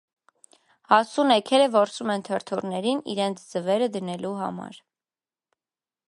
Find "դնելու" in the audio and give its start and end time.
3.97-4.33